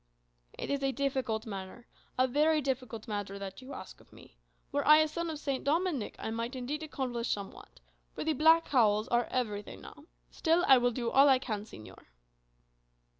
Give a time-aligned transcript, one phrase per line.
[0.53, 1.85] "It is a difficult matter,
[2.17, 4.35] a very difficult matter that you ask of me.
[4.71, 5.63] Were I a son of St.
[5.63, 7.79] Dominic, I might indeed accomplish somewhat.
[8.15, 10.05] For the black cowls are everything now.
[10.31, 12.05] Still, I will do all I can, señor."